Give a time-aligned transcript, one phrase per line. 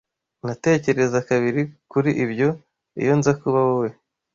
[0.47, 2.49] Natekereza kabiri kuri ibyo,
[3.01, 3.89] iyo nza kuba wowe.